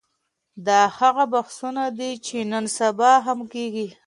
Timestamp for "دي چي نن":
1.97-2.65